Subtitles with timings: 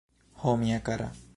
[0.43, 1.11] Ho, mia kara!